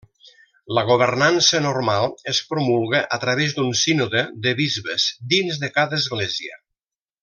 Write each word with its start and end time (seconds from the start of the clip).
La 0.77 0.83
governança 0.91 1.61
normal 1.65 2.09
es 2.33 2.41
promulga 2.55 3.03
a 3.19 3.21
través 3.27 3.55
d'un 3.61 3.71
sínode 3.85 4.27
de 4.49 4.57
bisbes 4.65 5.09
dins 5.37 5.65
de 5.67 5.75
cada 5.81 6.05
església. 6.05 6.63